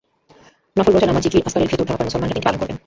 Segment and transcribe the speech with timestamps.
[0.77, 2.77] নফল রোজা, নামাজ, জিকির-আসকারের ভেতর দিয়ে ধর্মপ্রাণ মুসলমানরা দিনটি পালন করবেন।